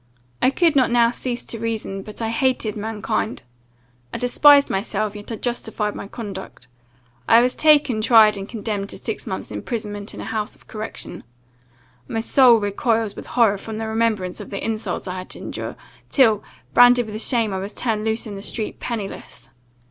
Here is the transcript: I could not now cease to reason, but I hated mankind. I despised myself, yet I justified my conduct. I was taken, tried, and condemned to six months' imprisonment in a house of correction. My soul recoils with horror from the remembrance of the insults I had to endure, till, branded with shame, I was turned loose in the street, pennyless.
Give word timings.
I 0.41 0.49
could 0.49 0.75
not 0.75 0.89
now 0.89 1.11
cease 1.11 1.45
to 1.45 1.59
reason, 1.59 2.01
but 2.01 2.23
I 2.23 2.29
hated 2.29 2.75
mankind. 2.75 3.43
I 4.11 4.17
despised 4.17 4.67
myself, 4.67 5.15
yet 5.15 5.31
I 5.31 5.35
justified 5.35 5.93
my 5.93 6.07
conduct. 6.07 6.65
I 7.29 7.39
was 7.39 7.55
taken, 7.55 8.01
tried, 8.01 8.35
and 8.35 8.49
condemned 8.49 8.89
to 8.89 8.97
six 8.97 9.27
months' 9.27 9.51
imprisonment 9.51 10.15
in 10.15 10.19
a 10.19 10.25
house 10.25 10.55
of 10.55 10.65
correction. 10.65 11.23
My 12.07 12.19
soul 12.19 12.55
recoils 12.55 13.15
with 13.15 13.27
horror 13.27 13.59
from 13.59 13.77
the 13.77 13.85
remembrance 13.85 14.39
of 14.39 14.49
the 14.49 14.65
insults 14.65 15.07
I 15.07 15.19
had 15.19 15.29
to 15.29 15.37
endure, 15.39 15.75
till, 16.09 16.41
branded 16.73 17.05
with 17.05 17.21
shame, 17.21 17.53
I 17.53 17.59
was 17.59 17.75
turned 17.75 18.03
loose 18.03 18.25
in 18.25 18.33
the 18.35 18.41
street, 18.41 18.79
pennyless. 18.79 19.49